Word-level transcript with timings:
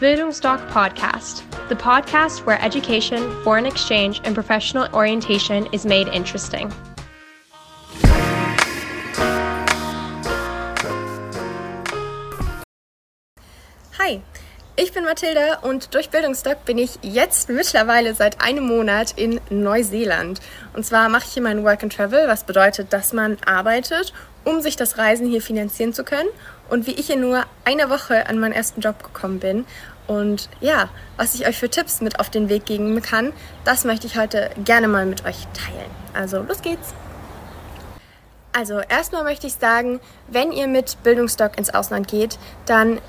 Bildungsdoc 0.00 0.64
Podcast, 0.70 1.42
the 1.68 1.74
podcast 1.74 2.46
where 2.46 2.62
education, 2.62 3.32
foreign 3.42 3.66
exchange, 3.66 4.20
and 4.22 4.32
professional 4.32 4.86
orientation 4.94 5.66
is 5.72 5.84
made 5.84 6.06
interesting. 6.06 6.72
Hi, 13.98 14.22
ich 14.76 14.92
bin 14.92 15.04
Mathilda 15.04 15.58
und 15.62 15.92
durch 15.92 16.10
Bildungsdoc 16.10 16.64
bin 16.64 16.78
ich 16.78 17.00
jetzt 17.02 17.48
mittlerweile 17.48 18.14
seit 18.14 18.40
einem 18.40 18.68
Monat 18.68 19.14
in 19.16 19.40
Neuseeland. 19.50 20.40
Und 20.74 20.86
zwar 20.86 21.08
mache 21.08 21.24
ich 21.26 21.32
hier 21.32 21.42
mein 21.42 21.64
Work 21.64 21.82
and 21.82 21.92
Travel, 21.92 22.28
was 22.28 22.44
bedeutet, 22.44 22.92
dass 22.92 23.12
man 23.12 23.36
arbeitet, 23.44 24.12
um 24.44 24.60
sich 24.60 24.76
das 24.76 24.98
Reisen 24.98 25.28
hier 25.28 25.42
finanzieren 25.42 25.92
zu 25.92 26.04
können 26.04 26.28
und 26.68 26.86
wie 26.86 26.92
ich 26.92 27.10
in 27.10 27.20
nur 27.20 27.44
einer 27.64 27.90
Woche 27.90 28.28
an 28.28 28.38
meinen 28.38 28.52
ersten 28.52 28.80
Job 28.80 29.02
gekommen 29.02 29.40
bin. 29.40 29.66
Und 30.06 30.48
ja, 30.60 30.88
was 31.16 31.34
ich 31.34 31.46
euch 31.46 31.58
für 31.58 31.68
Tipps 31.68 32.00
mit 32.00 32.18
auf 32.18 32.30
den 32.30 32.48
Weg 32.48 32.66
geben 32.66 33.00
kann, 33.02 33.32
das 33.64 33.84
möchte 33.84 34.06
ich 34.06 34.18
heute 34.18 34.50
gerne 34.64 34.88
mal 34.88 35.06
mit 35.06 35.24
euch 35.24 35.46
teilen. 35.52 35.90
Also 36.14 36.42
los 36.42 36.62
geht's! 36.62 36.94
Also 38.52 38.80
erstmal 38.80 39.24
möchte 39.24 39.46
ich 39.46 39.54
sagen, 39.54 40.00
wenn 40.26 40.50
ihr 40.52 40.66
mit 40.66 41.02
Bildungsstock 41.02 41.58
ins 41.58 41.70
Ausland 41.70 42.08
geht, 42.08 42.38
dann 42.66 43.00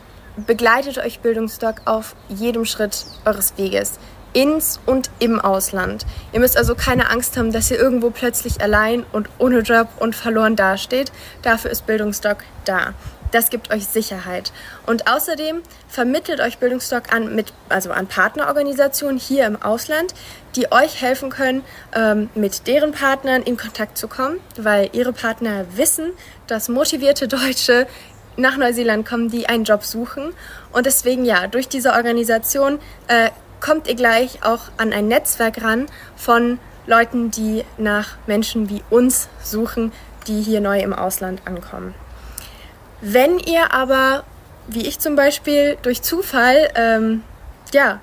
begleitet 0.46 0.98
euch 0.98 1.22
Bildungsstock 1.22 1.82
auf 1.86 2.16
jedem 2.28 2.66
Schritt 2.66 3.06
eures 3.26 3.58
Weges 3.58 4.00
ins 4.34 4.80
und 4.86 5.10
im 5.20 5.40
Ausland. 5.40 6.06
Ihr 6.32 6.40
müsst 6.40 6.58
also 6.58 6.76
keine 6.76 7.10
Angst 7.10 7.38
haben, 7.38 7.52
dass 7.52 7.72
ihr 7.72 7.80
irgendwo 7.80 8.10
plötzlich 8.10 8.62
allein 8.62 9.06
und 9.12 9.30
ohne 9.38 9.60
Job 9.60 9.88
und 10.00 10.16
verloren 10.16 10.56
dasteht. 10.56 11.12
Dafür 11.42 11.72
ist 11.72 11.86
Bildungsstock 11.86 12.38
da. 12.66 12.94
Das 13.32 13.50
gibt 13.50 13.72
euch 13.72 13.86
Sicherheit. 13.86 14.52
Und 14.86 15.08
außerdem 15.08 15.62
vermittelt 15.88 16.40
euch 16.40 16.58
Bildungsstock 16.58 17.14
an, 17.14 17.36
mit, 17.36 17.54
also 17.70 17.92
an 17.92 18.08
Partnerorganisationen 18.08 19.20
hier 19.20 19.46
im 19.46 19.62
Ausland, 19.62 20.16
die 20.56 20.72
euch 20.72 21.02
helfen 21.02 21.30
können, 21.30 21.64
ähm, 21.96 22.30
mit 22.34 22.66
deren 22.66 22.92
Partnern 22.92 23.44
in 23.44 23.56
Kontakt 23.56 23.98
zu 23.98 24.08
kommen, 24.08 24.40
weil 24.58 24.90
ihre 24.94 25.14
Partner 25.14 25.66
wissen, 25.76 26.12
dass 26.48 26.70
motivierte 26.70 27.28
Deutsche 27.28 27.86
nach 28.36 28.58
Neuseeland 28.58 29.08
kommen, 29.08 29.30
die 29.30 29.48
einen 29.48 29.64
Job 29.64 29.84
suchen. 29.84 30.34
Und 30.72 30.86
deswegen 30.86 31.26
ja, 31.26 31.48
durch 31.48 31.68
diese 31.68 31.94
Organisation 31.94 32.80
äh, 33.08 33.30
kommt 33.60 33.88
ihr 33.88 33.96
gleich 33.96 34.44
auch 34.44 34.70
an 34.78 34.94
ein 34.94 35.08
Netzwerk 35.08 35.62
ran 35.62 35.88
von 36.16 36.60
Leuten, 36.86 37.32
die 37.32 37.64
nach 37.78 38.18
Menschen 38.26 38.70
wie 38.70 38.84
uns 38.90 39.30
suchen, 39.44 39.92
die 40.28 40.42
hier 40.42 40.62
neu 40.62 40.80
im 40.80 40.94
Ausland 40.94 41.42
ankommen. 41.46 41.94
Wenn 43.02 43.40
ihr 43.40 43.74
aber, 43.74 44.24
wie 44.68 44.88
ich 44.88 45.00
zum 45.00 45.16
Beispiel, 45.16 45.78
durch 45.82 46.02
Zufall, 46.02 46.70
ähm, 46.76 47.24
ja, 47.74 48.00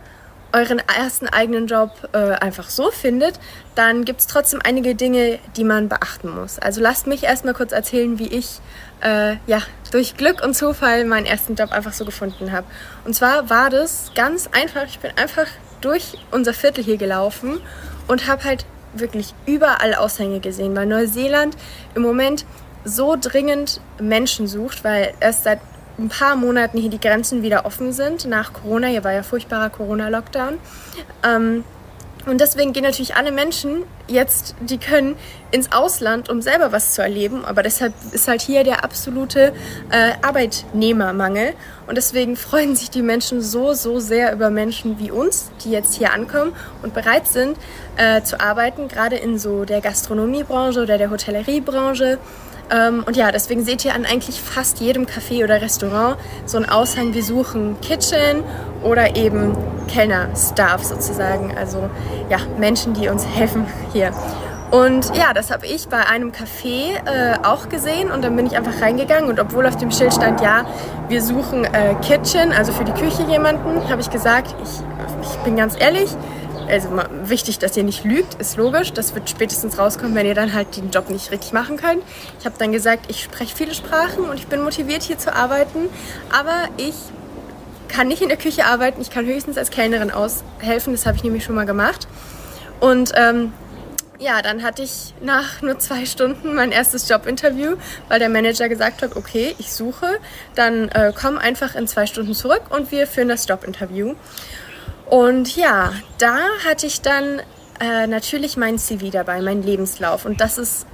euren 0.56 0.80
ersten 0.88 1.28
eigenen 1.28 1.66
Job 1.66 1.90
äh, 2.12 2.32
einfach 2.32 2.70
so 2.70 2.90
findet, 2.90 3.38
dann 3.74 4.06
gibt 4.06 4.20
es 4.20 4.26
trotzdem 4.26 4.60
einige 4.64 4.94
Dinge, 4.94 5.38
die 5.54 5.64
man 5.64 5.90
beachten 5.90 6.30
muss. 6.30 6.58
Also 6.58 6.80
lasst 6.80 7.06
mich 7.06 7.24
erstmal 7.24 7.52
kurz 7.52 7.72
erzählen, 7.72 8.18
wie 8.18 8.28
ich 8.28 8.60
äh, 9.02 9.36
ja, 9.46 9.60
durch 9.92 10.16
Glück 10.16 10.42
und 10.42 10.54
Zufall 10.54 11.04
meinen 11.04 11.26
ersten 11.26 11.56
Job 11.56 11.72
einfach 11.72 11.92
so 11.92 12.06
gefunden 12.06 12.52
habe. 12.52 12.66
Und 13.04 13.14
zwar 13.14 13.50
war 13.50 13.68
das 13.68 14.12
ganz 14.14 14.48
einfach. 14.50 14.84
Ich 14.86 14.98
bin 14.98 15.10
einfach 15.16 15.46
durch 15.82 16.16
unser 16.30 16.54
Viertel 16.54 16.82
hier 16.82 16.96
gelaufen 16.96 17.60
und 18.08 18.26
habe 18.26 18.44
halt 18.44 18.64
wirklich 18.94 19.34
überall 19.44 19.94
Aushänge 19.94 20.40
gesehen, 20.40 20.74
weil 20.74 20.86
Neuseeland 20.86 21.54
im 21.94 22.00
Moment 22.00 22.46
so 22.82 23.14
dringend 23.20 23.82
Menschen 24.00 24.46
sucht, 24.46 24.84
weil 24.84 25.12
erst 25.20 25.44
seit 25.44 25.60
ein 25.98 26.08
paar 26.08 26.36
Monaten 26.36 26.78
hier 26.78 26.90
die 26.90 27.00
Grenzen 27.00 27.42
wieder 27.42 27.64
offen 27.64 27.92
sind 27.92 28.26
nach 28.26 28.52
Corona. 28.52 28.88
Hier 28.88 29.04
war 29.04 29.12
ja 29.12 29.22
furchtbarer 29.22 29.70
Corona-Lockdown. 29.70 30.58
Ähm, 31.24 31.64
und 32.26 32.40
deswegen 32.40 32.72
gehen 32.72 32.82
natürlich 32.82 33.14
alle 33.14 33.30
Menschen 33.30 33.84
jetzt, 34.08 34.56
die 34.60 34.78
können, 34.78 35.14
ins 35.52 35.70
Ausland, 35.70 36.28
um 36.28 36.42
selber 36.42 36.72
was 36.72 36.92
zu 36.92 37.00
erleben. 37.00 37.44
Aber 37.44 37.62
deshalb 37.62 37.94
ist 38.10 38.26
halt 38.26 38.42
hier 38.42 38.64
der 38.64 38.82
absolute 38.82 39.52
äh, 39.90 40.12
Arbeitnehmermangel. 40.22 41.54
Und 41.86 41.96
deswegen 41.96 42.36
freuen 42.36 42.74
sich 42.74 42.90
die 42.90 43.02
Menschen 43.02 43.40
so, 43.40 43.74
so 43.74 44.00
sehr 44.00 44.32
über 44.32 44.50
Menschen 44.50 44.98
wie 44.98 45.12
uns, 45.12 45.50
die 45.64 45.70
jetzt 45.70 45.94
hier 45.94 46.12
ankommen 46.12 46.52
und 46.82 46.94
bereit 46.94 47.28
sind 47.28 47.56
äh, 47.96 48.20
zu 48.22 48.40
arbeiten, 48.40 48.88
gerade 48.88 49.16
in 49.16 49.38
so 49.38 49.64
der 49.64 49.80
Gastronomiebranche 49.80 50.82
oder 50.82 50.98
der 50.98 51.10
Hotelleriebranche. 51.10 52.18
Ähm, 52.70 53.04
und 53.06 53.16
ja, 53.16 53.30
deswegen 53.30 53.64
seht 53.64 53.84
ihr 53.84 53.94
an 53.94 54.04
eigentlich 54.04 54.40
fast 54.40 54.80
jedem 54.80 55.04
Café 55.06 55.44
oder 55.44 55.60
Restaurant 55.60 56.16
so 56.46 56.56
einen 56.56 56.68
Aushang, 56.68 57.14
wir 57.14 57.22
suchen 57.22 57.80
Kitchen 57.80 58.42
oder 58.82 59.16
eben 59.16 59.56
Kellner-Staff 59.88 60.84
sozusagen. 60.84 61.56
Also 61.56 61.88
ja, 62.28 62.38
Menschen, 62.58 62.94
die 62.94 63.08
uns 63.08 63.24
helfen 63.26 63.66
hier. 63.92 64.12
Und 64.70 65.16
ja, 65.16 65.32
das 65.32 65.52
habe 65.52 65.64
ich 65.66 65.88
bei 65.88 66.06
einem 66.06 66.32
Café 66.32 66.96
äh, 67.06 67.36
auch 67.44 67.68
gesehen 67.68 68.10
und 68.10 68.24
dann 68.24 68.34
bin 68.34 68.46
ich 68.46 68.56
einfach 68.56 68.82
reingegangen 68.82 69.30
und 69.30 69.38
obwohl 69.38 69.64
auf 69.64 69.76
dem 69.76 69.92
Schild 69.92 70.12
stand, 70.12 70.40
ja, 70.40 70.66
wir 71.08 71.22
suchen 71.22 71.64
äh, 71.64 71.94
Kitchen, 72.02 72.50
also 72.50 72.72
für 72.72 72.84
die 72.84 72.92
Küche 72.92 73.22
jemanden, 73.30 73.88
habe 73.88 74.00
ich 74.00 74.10
gesagt, 74.10 74.56
ich, 74.60 74.80
ich 75.22 75.36
bin 75.44 75.54
ganz 75.54 75.76
ehrlich, 75.78 76.10
also 76.68 76.88
wichtig, 77.24 77.58
dass 77.58 77.76
ihr 77.76 77.84
nicht 77.84 78.04
lügt, 78.04 78.34
ist 78.34 78.56
logisch. 78.56 78.92
Das 78.92 79.14
wird 79.14 79.28
spätestens 79.30 79.78
rauskommen, 79.78 80.14
wenn 80.14 80.26
ihr 80.26 80.34
dann 80.34 80.52
halt 80.52 80.76
den 80.76 80.90
Job 80.90 81.10
nicht 81.10 81.30
richtig 81.30 81.52
machen 81.52 81.76
könnt. 81.76 82.02
Ich 82.38 82.46
habe 82.46 82.56
dann 82.58 82.72
gesagt, 82.72 83.06
ich 83.08 83.22
spreche 83.22 83.54
viele 83.54 83.74
Sprachen 83.74 84.24
und 84.24 84.36
ich 84.36 84.46
bin 84.46 84.62
motiviert 84.62 85.02
hier 85.02 85.18
zu 85.18 85.34
arbeiten, 85.34 85.88
aber 86.30 86.68
ich 86.76 86.94
kann 87.88 88.08
nicht 88.08 88.22
in 88.22 88.28
der 88.28 88.38
Küche 88.38 88.64
arbeiten. 88.64 89.00
Ich 89.00 89.10
kann 89.10 89.26
höchstens 89.26 89.56
als 89.56 89.70
Kellnerin 89.70 90.10
aushelfen. 90.10 90.92
Das 90.92 91.06
habe 91.06 91.16
ich 91.16 91.24
nämlich 91.24 91.44
schon 91.44 91.54
mal 91.54 91.66
gemacht. 91.66 92.06
Und 92.80 93.12
ähm, 93.16 93.52
ja, 94.18 94.42
dann 94.42 94.62
hatte 94.62 94.82
ich 94.82 95.14
nach 95.20 95.62
nur 95.62 95.78
zwei 95.78 96.06
Stunden 96.06 96.54
mein 96.54 96.72
erstes 96.72 97.08
Jobinterview, 97.08 97.76
weil 98.08 98.18
der 98.18 98.28
Manager 98.28 98.68
gesagt 98.68 99.02
hat, 99.02 99.16
okay, 99.16 99.54
ich 99.58 99.72
suche, 99.72 100.18
dann 100.54 100.88
äh, 100.88 101.12
komm 101.14 101.38
einfach 101.38 101.74
in 101.74 101.86
zwei 101.86 102.06
Stunden 102.06 102.34
zurück 102.34 102.62
und 102.70 102.90
wir 102.90 103.06
führen 103.06 103.28
das 103.28 103.46
Jobinterview. 103.46 104.14
Und 105.06 105.56
ja, 105.56 105.92
da 106.18 106.38
hatte 106.66 106.86
ich 106.86 107.00
dann 107.00 107.40
äh, 107.80 108.06
natürlich 108.06 108.56
mein 108.56 108.78
CV 108.78 109.10
dabei, 109.10 109.40
mein 109.40 109.62
Lebenslauf. 109.62 110.24
Und 110.24 110.40
das 110.40 110.58
ist 110.58 110.86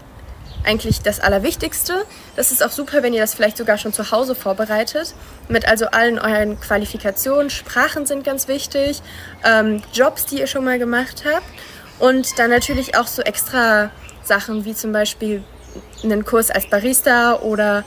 eigentlich 0.64 1.00
das 1.00 1.20
Allerwichtigste. 1.20 2.04
Das 2.36 2.52
ist 2.52 2.64
auch 2.64 2.70
super, 2.70 3.02
wenn 3.02 3.12
ihr 3.12 3.20
das 3.20 3.34
vielleicht 3.34 3.56
sogar 3.56 3.78
schon 3.78 3.92
zu 3.92 4.10
Hause 4.10 4.34
vorbereitet, 4.34 5.14
mit 5.48 5.66
also 5.66 5.86
allen 5.86 6.18
euren 6.18 6.60
Qualifikationen. 6.60 7.50
Sprachen 7.50 8.06
sind 8.06 8.24
ganz 8.24 8.48
wichtig, 8.48 9.02
ähm, 9.44 9.82
Jobs, 9.92 10.26
die 10.26 10.38
ihr 10.38 10.46
schon 10.46 10.64
mal 10.64 10.78
gemacht 10.78 11.24
habt. 11.26 11.46
Und 11.98 12.38
dann 12.38 12.50
natürlich 12.50 12.96
auch 12.96 13.06
so 13.06 13.22
extra 13.22 13.90
Sachen 14.22 14.64
wie 14.64 14.74
zum 14.74 14.92
Beispiel 14.92 15.42
einen 16.02 16.24
Kurs 16.24 16.50
als 16.50 16.68
Barista 16.68 17.36
oder 17.36 17.84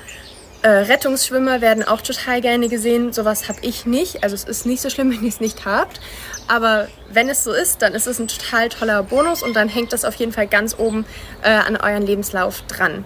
äh, 0.66 0.70
Rettungsschwimmer 0.88 1.62
werden 1.62 1.84
auch 1.84 2.02
total 2.02 2.42
gerne 2.42 2.70
gesehen. 2.70 3.14
Sowas 3.14 3.48
habe 3.48 3.60
ich 3.62 3.86
nicht. 3.86 4.24
Also 4.24 4.34
es 4.34 4.46
ist 4.46 4.66
nicht 4.66 4.82
so 4.82 4.90
schlimm, 4.90 5.12
wenn 5.16 5.22
ihr 5.22 5.30
es 5.30 5.40
nicht 5.40 5.64
habt. 5.64 6.02
Aber 6.48 6.88
wenn 7.12 7.30
es 7.30 7.44
so 7.44 7.52
ist, 7.52 7.84
dann 7.84 7.94
ist 7.94 8.08
es 8.08 8.18
ein 8.18 8.28
total 8.28 8.70
toller 8.70 9.04
Bonus 9.04 9.44
und 9.44 9.56
dann 9.56 9.70
hängt 9.70 9.94
das 9.94 10.04
auf 10.04 10.16
jeden 10.16 10.32
Fall 10.32 10.48
ganz 10.48 10.76
oben 10.80 11.06
äh, 11.44 11.50
an 11.50 11.76
euren 11.78 12.02
Lebenslauf 12.02 12.64
dran. 12.64 13.06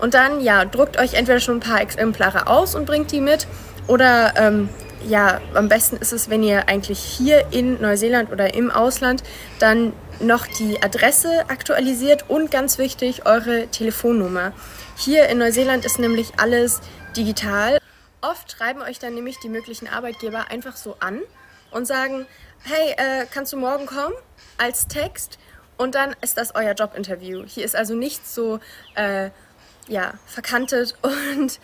Und 0.00 0.14
dann, 0.14 0.40
ja, 0.40 0.64
druckt 0.64 1.00
euch 1.00 1.14
entweder 1.14 1.40
schon 1.40 1.56
ein 1.56 1.60
paar 1.60 1.80
Exemplare 1.80 2.46
aus 2.46 2.76
und 2.76 2.86
bringt 2.86 3.10
die 3.10 3.20
mit 3.20 3.48
oder 3.88 4.34
ähm, 4.36 4.68
ja, 5.06 5.40
am 5.54 5.68
besten 5.68 5.96
ist 5.96 6.12
es, 6.12 6.30
wenn 6.30 6.42
ihr 6.42 6.68
eigentlich 6.68 6.98
hier 6.98 7.46
in 7.52 7.80
Neuseeland 7.80 8.30
oder 8.30 8.54
im 8.54 8.70
Ausland 8.70 9.22
dann 9.58 9.92
noch 10.20 10.46
die 10.46 10.82
Adresse 10.82 11.48
aktualisiert 11.48 12.28
und 12.28 12.50
ganz 12.50 12.78
wichtig, 12.78 13.26
eure 13.26 13.68
Telefonnummer. 13.68 14.52
Hier 14.96 15.28
in 15.28 15.38
Neuseeland 15.38 15.84
ist 15.84 15.98
nämlich 15.98 16.32
alles 16.38 16.80
digital. 17.16 17.78
Oft 18.20 18.52
schreiben 18.52 18.82
euch 18.82 18.98
dann 18.98 19.14
nämlich 19.14 19.38
die 19.38 19.48
möglichen 19.48 19.88
Arbeitgeber 19.88 20.50
einfach 20.50 20.76
so 20.76 20.96
an 21.00 21.20
und 21.70 21.86
sagen, 21.86 22.26
hey, 22.62 22.94
äh, 22.96 23.26
kannst 23.32 23.52
du 23.52 23.56
morgen 23.56 23.86
kommen 23.86 24.14
als 24.58 24.88
Text? 24.88 25.38
Und 25.78 25.94
dann 25.94 26.14
ist 26.20 26.36
das 26.36 26.54
euer 26.54 26.74
Jobinterview. 26.74 27.44
Hier 27.46 27.64
ist 27.64 27.74
also 27.74 27.94
nichts 27.94 28.34
so 28.34 28.60
äh, 28.94 29.30
ja, 29.88 30.14
verkantet 30.26 30.94
und 31.02 31.58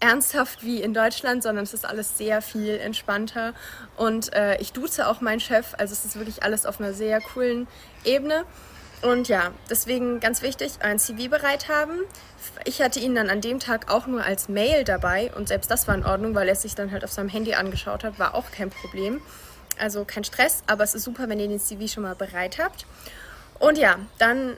ernsthaft 0.00 0.64
wie 0.64 0.82
in 0.82 0.94
Deutschland, 0.94 1.42
sondern 1.42 1.64
es 1.64 1.74
ist 1.74 1.84
alles 1.84 2.16
sehr 2.18 2.42
viel 2.42 2.78
entspannter. 2.78 3.52
Und 3.96 4.32
äh, 4.32 4.56
ich 4.60 4.72
duze 4.72 5.06
auch 5.06 5.20
meinen 5.20 5.40
Chef, 5.40 5.74
also 5.78 5.92
es 5.92 6.04
ist 6.04 6.16
wirklich 6.16 6.42
alles 6.42 6.66
auf 6.66 6.80
einer 6.80 6.92
sehr 6.92 7.20
coolen 7.20 7.68
Ebene. 8.04 8.44
Und 9.02 9.28
ja, 9.28 9.52
deswegen 9.70 10.20
ganz 10.20 10.42
wichtig, 10.42 10.72
euren 10.84 10.98
CV 10.98 11.28
bereit 11.30 11.68
haben. 11.68 12.00
Ich 12.64 12.82
hatte 12.82 13.00
ihn 13.00 13.14
dann 13.14 13.30
an 13.30 13.40
dem 13.40 13.58
Tag 13.58 13.90
auch 13.90 14.06
nur 14.06 14.24
als 14.24 14.48
Mail 14.48 14.84
dabei 14.84 15.30
und 15.34 15.48
selbst 15.48 15.70
das 15.70 15.88
war 15.88 15.94
in 15.94 16.04
Ordnung, 16.04 16.34
weil 16.34 16.48
er 16.48 16.54
sich 16.54 16.74
dann 16.74 16.90
halt 16.90 17.04
auf 17.04 17.12
seinem 17.12 17.28
Handy 17.28 17.54
angeschaut 17.54 18.04
hat, 18.04 18.18
war 18.18 18.34
auch 18.34 18.50
kein 18.50 18.70
Problem. 18.70 19.22
Also 19.78 20.04
kein 20.04 20.24
Stress, 20.24 20.62
aber 20.66 20.84
es 20.84 20.94
ist 20.94 21.04
super, 21.04 21.28
wenn 21.28 21.40
ihr 21.40 21.48
den 21.48 21.60
CV 21.60 21.86
schon 21.86 22.02
mal 22.02 22.14
bereit 22.14 22.58
habt. 22.58 22.84
Und 23.58 23.78
ja, 23.78 23.96
dann 24.18 24.56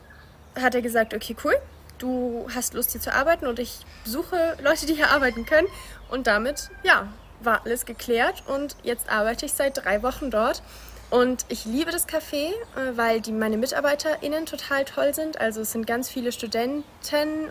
hat 0.60 0.74
er 0.74 0.82
gesagt, 0.82 1.14
okay, 1.14 1.36
cool, 1.44 1.54
du 2.02 2.46
hast 2.54 2.74
Lust 2.74 2.92
hier 2.92 3.00
zu 3.00 3.12
arbeiten 3.12 3.46
und 3.46 3.58
ich 3.58 3.80
suche 4.04 4.56
Leute, 4.62 4.86
die 4.86 4.94
hier 4.94 5.10
arbeiten 5.10 5.46
können. 5.46 5.68
Und 6.10 6.26
damit, 6.26 6.70
ja, 6.82 7.08
war 7.40 7.62
alles 7.64 7.86
geklärt 7.86 8.42
und 8.46 8.76
jetzt 8.82 9.10
arbeite 9.10 9.46
ich 9.46 9.52
seit 9.52 9.84
drei 9.84 10.02
Wochen 10.02 10.30
dort. 10.30 10.62
Und 11.10 11.44
ich 11.48 11.66
liebe 11.66 11.90
das 11.90 12.08
Café, 12.08 12.46
äh, 12.76 12.96
weil 12.96 13.20
die, 13.20 13.32
meine 13.32 13.58
MitarbeiterInnen 13.58 14.46
total 14.46 14.84
toll 14.86 15.14
sind. 15.14 15.40
Also 15.40 15.60
es 15.60 15.72
sind 15.72 15.86
ganz 15.86 16.08
viele 16.08 16.32
Studenten 16.32 16.84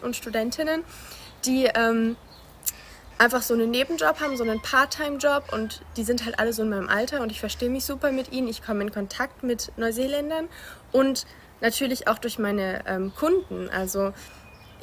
und 0.02 0.16
Studentinnen, 0.16 0.84
die 1.46 1.66
ähm, 1.66 2.18
einfach 3.20 3.44
so 3.44 3.54
einen 3.54 3.70
Nebenjob 3.70 4.20
haben, 4.20 4.36
so 4.36 4.44
einen 4.44 4.62
Part-Time-Job 4.64 5.54
und 5.54 5.82
die 5.96 6.04
sind 6.04 6.26
halt 6.26 6.40
alle 6.40 6.54
so 6.54 6.64
in 6.64 6.70
meinem 6.70 6.90
Alter 6.90 7.22
und 7.22 7.32
ich 7.32 7.40
verstehe 7.40 7.70
mich 7.70 7.86
super 7.86 8.12
mit 8.12 8.32
ihnen. 8.32 8.48
Ich 8.48 8.64
komme 8.64 8.82
in 8.82 8.92
Kontakt 8.92 9.44
mit 9.44 9.72
Neuseeländern 9.78 10.50
und 10.92 11.28
natürlich 11.62 12.08
auch 12.08 12.18
durch 12.18 12.40
meine 12.40 12.84
ähm, 12.88 13.14
Kunden. 13.16 13.70
Also 13.70 14.12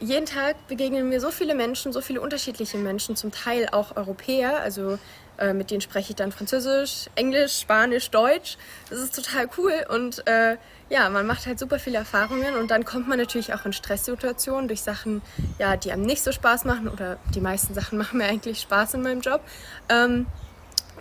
jeden 0.00 0.27
Tag 0.27 0.67
begegnen 0.69 1.09
mir 1.09 1.21
so 1.21 1.31
viele 1.31 1.55
Menschen, 1.55 1.93
so 1.93 2.00
viele 2.00 2.21
unterschiedliche 2.21 2.79
Menschen, 2.79 3.17
zum 3.17 3.33
Teil 3.33 3.69
auch 3.71 3.97
Europäer. 3.97 4.61
Also 4.61 4.99
äh, 5.39 5.53
mit 5.53 5.71
denen 5.71 5.81
spreche 5.81 6.11
ich 6.11 6.17
dann 6.17 6.33
Französisch, 6.33 7.06
Englisch, 7.15 7.59
Spanisch, 7.59 8.11
Deutsch. 8.11 8.59
Das 8.91 8.99
ist 8.99 9.15
total 9.15 9.49
cool 9.56 9.73
und 9.89 10.27
äh, 10.27 10.56
ja, 10.91 11.09
man 11.11 11.27
macht 11.27 11.47
halt 11.47 11.59
super 11.59 11.79
viele 11.79 11.99
Erfahrungen 11.99 12.56
und 12.56 12.71
dann 12.71 12.85
kommt 12.85 13.09
man 13.09 13.19
natürlich 13.19 13.55
auch 13.55 13.65
in 13.65 13.73
Stresssituationen 13.73 14.69
durch 14.69 14.83
Sachen, 14.83 15.23
ja, 15.59 15.77
die 15.77 15.93
einem 15.93 16.03
nicht 16.03 16.23
so 16.23 16.33
Spaß 16.33 16.65
machen 16.65 16.89
oder 16.89 17.19
die 17.35 17.41
meisten 17.41 17.75
Sachen 17.75 17.99
machen 17.99 18.19
mir 18.19 18.25
eigentlich 18.25 18.61
Spaß 18.61 18.95
in 18.95 19.03
meinem 19.03 19.21
Job. 19.21 19.41
Ähm, 19.89 20.27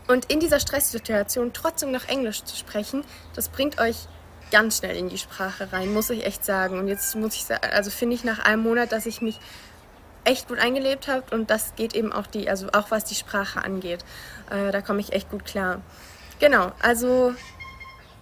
und 0.08 0.32
in 0.32 0.40
dieser 0.40 0.60
Stresssituation 0.60 1.52
trotzdem 1.52 1.92
noch 1.92 2.08
Englisch 2.08 2.44
zu 2.44 2.56
sprechen, 2.56 3.04
das 3.36 3.50
bringt 3.50 3.80
euch 3.80 4.08
ganz 4.52 4.78
schnell 4.78 4.96
in 4.96 5.10
die 5.10 5.18
Sprache 5.18 5.72
rein, 5.72 5.94
muss 5.94 6.10
ich 6.10 6.26
echt 6.26 6.46
sagen. 6.46 6.80
Und 6.80 6.88
jetzt 6.88 7.16
muss 7.16 7.36
ich 7.36 7.46
sagen, 7.46 7.68
also 7.72 7.90
finde 7.90 8.16
ich 8.16 8.24
nach 8.24 8.40
einem 8.40 8.64
Monat, 8.64 8.92
dass 8.92 9.06
ich 9.06 9.22
mich 9.22 9.40
echt 10.24 10.50
gut 10.50 10.60
eingelebt 10.60 11.08
habe 11.08 11.24
und 11.34 11.50
das 11.50 11.76
geht 11.76 11.96
eben 11.96 12.12
auch 12.12 12.28
die, 12.28 12.50
also 12.50 12.68
auch 12.74 12.92
was 12.92 13.06
die 13.06 13.16
Sprache 13.16 13.64
angeht. 13.64 14.04
Äh, 14.50 14.72
da 14.72 14.82
komme 14.82 15.00
ich 15.00 15.14
echt 15.14 15.30
gut 15.32 15.46
klar. 15.46 15.82
Genau, 16.40 16.72
also 16.82 17.34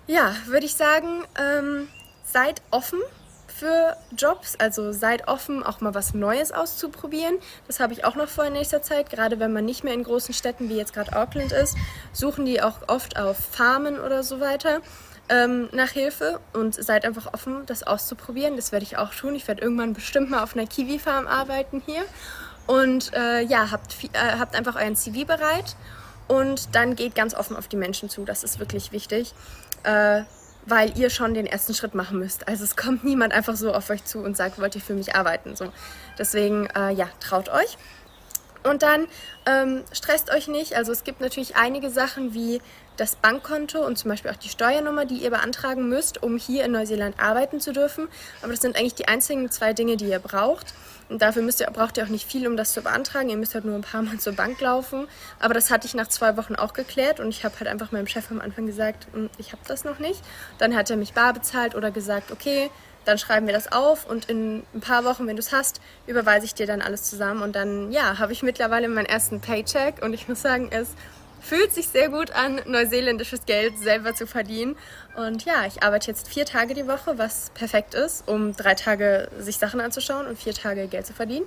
ja, 0.07 0.35
würde 0.45 0.67
ich 0.67 0.75
sagen, 0.75 1.23
ähm, 1.39 1.87
seid 2.23 2.61
offen 2.69 2.99
für 3.47 3.97
Jobs, 4.15 4.55
also 4.59 4.91
seid 4.91 5.27
offen, 5.27 5.63
auch 5.63 5.81
mal 5.81 5.95
was 5.95 6.13
Neues 6.13 6.51
auszuprobieren. 6.51 7.37
Das 7.67 7.79
habe 7.79 7.93
ich 7.93 8.05
auch 8.05 8.15
noch 8.15 8.27
vor 8.27 8.45
in 8.45 8.53
nächster 8.53 8.81
Zeit. 8.81 9.09
Gerade 9.09 9.39
wenn 9.39 9.53
man 9.53 9.65
nicht 9.65 9.83
mehr 9.83 9.93
in 9.93 10.03
großen 10.03 10.33
Städten 10.33 10.69
wie 10.69 10.75
jetzt 10.75 10.93
gerade 10.93 11.15
Auckland 11.15 11.53
ist, 11.53 11.75
suchen 12.11 12.45
die 12.45 12.61
auch 12.61 12.87
oft 12.87 13.17
auf 13.17 13.37
Farmen 13.37 13.99
oder 13.99 14.23
so 14.23 14.39
weiter 14.39 14.81
ähm, 15.29 15.69
nach 15.71 15.89
Hilfe 15.89 16.39
und 16.53 16.75
seid 16.75 17.05
einfach 17.05 17.33
offen, 17.33 17.65
das 17.65 17.83
auszuprobieren. 17.83 18.55
Das 18.55 18.71
werde 18.71 18.83
ich 18.83 18.97
auch 18.97 19.13
tun. 19.13 19.35
Ich 19.35 19.47
werde 19.47 19.61
irgendwann 19.61 19.93
bestimmt 19.93 20.29
mal 20.29 20.43
auf 20.43 20.55
einer 20.55 20.67
Kiwi-Farm 20.67 21.27
arbeiten 21.27 21.81
hier. 21.85 22.03
Und 22.67 23.13
äh, 23.13 23.41
ja, 23.41 23.71
habt, 23.71 23.95
äh, 24.03 24.39
habt 24.39 24.55
einfach 24.55 24.75
euren 24.75 24.95
CV 24.95 25.25
bereit 25.25 25.75
und 26.27 26.73
dann 26.75 26.95
geht 26.95 27.13
ganz 27.13 27.35
offen 27.35 27.55
auf 27.55 27.67
die 27.67 27.75
Menschen 27.75 28.09
zu. 28.09 28.25
Das 28.25 28.43
ist 28.43 28.59
wirklich 28.59 28.91
wichtig, 28.91 29.33
äh, 29.83 30.21
weil 30.65 30.97
ihr 30.97 31.11
schon 31.11 31.35
den 31.35 31.45
ersten 31.45 31.75
Schritt 31.75 31.93
machen 31.93 32.17
müsst. 32.17 32.47
Also 32.47 32.63
es 32.63 32.75
kommt 32.75 33.03
niemand 33.03 33.33
einfach 33.33 33.55
so 33.55 33.71
auf 33.71 33.89
euch 33.91 34.03
zu 34.03 34.19
und 34.19 34.35
sagt, 34.35 34.59
wollt 34.59 34.73
ihr 34.75 34.81
für 34.81 34.95
mich 34.95 35.15
arbeiten? 35.15 35.55
So. 35.55 35.71
Deswegen, 36.17 36.67
äh, 36.75 36.91
ja, 36.91 37.07
traut 37.19 37.49
euch. 37.49 37.77
Und 38.65 38.81
dann 38.81 39.07
ähm, 39.45 39.83
stresst 39.91 40.31
euch 40.31 40.47
nicht. 40.47 40.75
Also 40.75 40.91
es 40.91 41.03
gibt 41.03 41.21
natürlich 41.21 41.55
einige 41.55 41.89
Sachen 41.89 42.33
wie 42.33 42.61
das 42.97 43.15
Bankkonto 43.15 43.85
und 43.85 43.97
zum 43.97 44.09
Beispiel 44.09 44.31
auch 44.31 44.37
die 44.37 44.49
Steuernummer, 44.49 45.05
die 45.05 45.15
ihr 45.15 45.29
beantragen 45.29 45.87
müsst, 45.87 46.23
um 46.23 46.37
hier 46.37 46.63
in 46.65 46.71
Neuseeland 46.71 47.19
arbeiten 47.19 47.59
zu 47.59 47.73
dürfen. 47.73 48.07
Aber 48.41 48.51
das 48.51 48.61
sind 48.61 48.75
eigentlich 48.75 48.95
die 48.95 49.07
einzigen 49.07 49.51
zwei 49.51 49.73
Dinge, 49.73 49.97
die 49.97 50.05
ihr 50.05 50.19
braucht. 50.19 50.73
Und 51.09 51.21
dafür 51.21 51.43
müsst 51.43 51.59
ihr, 51.59 51.67
braucht 51.67 51.97
ihr 51.97 52.03
auch 52.03 52.09
nicht 52.09 52.25
viel, 52.27 52.47
um 52.47 52.57
das 52.57 52.73
zu 52.73 52.81
beantragen. 52.81 53.29
Ihr 53.29 53.37
müsst 53.37 53.53
halt 53.53 53.65
nur 53.65 53.75
ein 53.75 53.81
paar 53.81 54.01
Mal 54.01 54.17
zur 54.19 54.33
Bank 54.33 54.59
laufen. 54.61 55.07
Aber 55.39 55.53
das 55.53 55.69
hatte 55.69 55.85
ich 55.85 55.93
nach 55.93 56.07
zwei 56.07 56.35
Wochen 56.37 56.55
auch 56.55 56.73
geklärt 56.73 57.19
und 57.19 57.29
ich 57.29 57.45
habe 57.45 57.55
halt 57.59 57.67
einfach 57.67 57.91
meinem 57.91 58.07
Chef 58.07 58.31
am 58.31 58.41
Anfang 58.41 58.65
gesagt, 58.65 59.07
hm, 59.13 59.29
ich 59.37 59.51
habe 59.51 59.61
das 59.67 59.83
noch 59.83 59.99
nicht. 59.99 60.21
Dann 60.57 60.75
hat 60.75 60.89
er 60.89 60.97
mich 60.97 61.13
bar 61.13 61.33
bezahlt 61.33 61.75
oder 61.75 61.91
gesagt, 61.91 62.31
okay, 62.31 62.71
dann 63.05 63.17
schreiben 63.17 63.45
wir 63.45 63.53
das 63.53 63.71
auf 63.71 64.05
und 64.05 64.25
in 64.29 64.63
ein 64.73 64.81
paar 64.81 65.05
Wochen, 65.05 65.27
wenn 65.27 65.35
du 65.35 65.41
es 65.41 65.51
hast, 65.51 65.79
überweise 66.07 66.45
ich 66.45 66.53
dir 66.53 66.67
dann 66.67 66.81
alles 66.81 67.03
zusammen. 67.03 67.41
Und 67.41 67.55
dann, 67.55 67.91
ja, 67.91 68.19
habe 68.19 68.33
ich 68.33 68.43
mittlerweile 68.43 68.87
meinen 68.87 69.05
ersten 69.05 69.39
Paycheck 69.39 70.01
und 70.01 70.13
ich 70.13 70.27
muss 70.27 70.41
sagen, 70.41 70.69
es 70.71 70.89
fühlt 71.45 71.71
sich 71.71 71.89
sehr 71.89 72.09
gut 72.09 72.31
an, 72.31 72.59
neuseeländisches 72.65 73.45
Geld 73.45 73.77
selber 73.77 74.15
zu 74.15 74.25
verdienen. 74.25 74.75
Und 75.15 75.45
ja, 75.45 75.65
ich 75.67 75.83
arbeite 75.83 76.07
jetzt 76.07 76.27
vier 76.27 76.45
Tage 76.45 76.73
die 76.73 76.87
Woche, 76.87 77.19
was 77.19 77.51
perfekt 77.53 77.93
ist, 77.93 78.27
um 78.27 78.55
drei 78.55 78.73
Tage 78.73 79.29
sich 79.37 79.57
Sachen 79.57 79.79
anzuschauen 79.79 80.25
und 80.25 80.39
vier 80.39 80.55
Tage 80.55 80.87
Geld 80.87 81.05
zu 81.05 81.13
verdienen. 81.13 81.45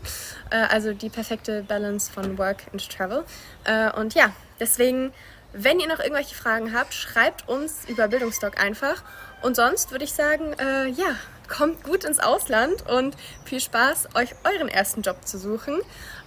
Äh, 0.51 0.67
also 0.71 0.93
die 0.93 1.09
perfekte 1.09 1.65
Balance 1.65 2.13
von 2.13 2.39
Work 2.39 2.63
and 2.73 2.89
Travel. 2.89 3.25
Äh, 3.65 3.91
und 3.99 4.15
ja, 4.15 4.31
deswegen, 4.61 5.13
wenn 5.53 5.81
ihr 5.81 5.89
noch 5.89 5.99
irgendwelche 5.99 6.37
Fragen 6.37 6.73
habt, 6.73 6.95
schreibt 6.95 7.49
uns 7.49 7.89
über 7.89 8.07
Bildungsdoc 8.07 8.63
einfach. 8.63 9.03
Und 9.43 9.57
sonst 9.57 9.91
würde 9.91 10.05
ich 10.05 10.13
sagen, 10.13 10.53
äh, 10.61 10.87
ja, 10.87 11.17
kommt 11.49 11.83
gut 11.83 12.05
ins 12.05 12.21
Ausland 12.21 12.89
und 12.89 13.17
viel 13.45 13.61
Spaß, 13.61 14.11
euch 14.15 14.35
euren 14.45 14.69
ersten 14.69 15.03
Job 15.03 15.27
zu 15.27 15.39
suchen. 15.39 15.81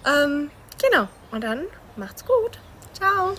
Ähm, 0.06 0.50
genau, 0.80 1.08
und 1.30 1.42
dann 1.42 1.66
macht's 1.96 2.24
gut. 2.24 2.58
Ciao. 2.92 3.34